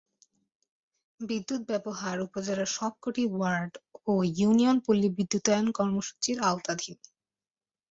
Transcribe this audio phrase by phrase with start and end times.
[1.19, 3.73] বিদ্যুৎ ব্যবহার উপজেলার সবক’টি ওয়ার্ড
[4.07, 6.97] ও ইউনিয়ন পল্লিবিদ্যুতায়ন কর্মসূচির আওতাধীন।